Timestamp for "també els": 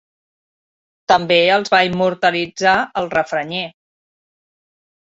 1.13-1.73